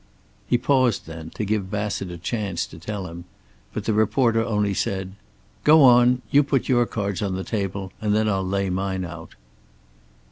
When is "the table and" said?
7.35-8.15